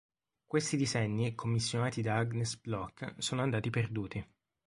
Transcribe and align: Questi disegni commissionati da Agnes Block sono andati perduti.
Questi 0.47 0.77
disegni 0.77 1.35
commissionati 1.35 2.01
da 2.01 2.15
Agnes 2.17 2.57
Block 2.57 3.13
sono 3.19 3.43
andati 3.43 3.69
perduti. 3.69 4.27